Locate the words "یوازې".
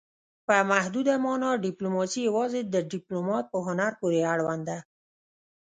2.29-2.61